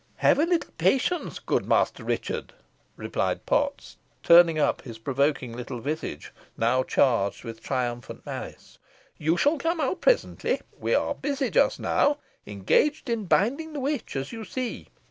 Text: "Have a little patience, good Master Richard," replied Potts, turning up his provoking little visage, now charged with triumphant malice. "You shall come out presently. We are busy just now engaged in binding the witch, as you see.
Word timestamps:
"Have 0.15 0.39
a 0.39 0.47
little 0.47 0.71
patience, 0.79 1.37
good 1.37 1.67
Master 1.67 2.03
Richard," 2.03 2.53
replied 2.97 3.45
Potts, 3.45 3.97
turning 4.23 4.57
up 4.57 4.81
his 4.81 4.97
provoking 4.97 5.55
little 5.55 5.79
visage, 5.79 6.33
now 6.57 6.81
charged 6.81 7.43
with 7.43 7.61
triumphant 7.61 8.25
malice. 8.25 8.79
"You 9.19 9.37
shall 9.37 9.59
come 9.59 9.79
out 9.79 10.01
presently. 10.01 10.61
We 10.79 10.95
are 10.95 11.13
busy 11.13 11.51
just 11.51 11.79
now 11.79 12.17
engaged 12.47 13.11
in 13.11 13.25
binding 13.25 13.73
the 13.73 13.79
witch, 13.79 14.15
as 14.15 14.31
you 14.31 14.43
see. 14.43 14.87